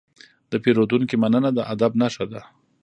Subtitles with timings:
[0.51, 2.41] د پیرودونکي مننه د ادب نښه ده.